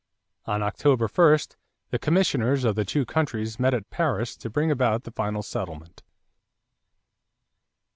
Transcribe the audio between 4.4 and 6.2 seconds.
bring about the final settlement.